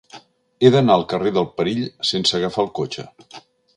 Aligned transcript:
He 0.67 0.71
d'anar 0.75 0.95
al 0.99 1.03
carrer 1.11 1.33
del 1.37 1.47
Perill 1.59 1.85
sense 2.13 2.37
agafar 2.39 2.67
el 2.67 2.73
cotxe. 2.81 3.07